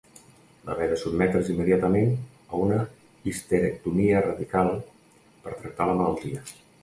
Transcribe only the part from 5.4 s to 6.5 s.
per tractar la malaltia.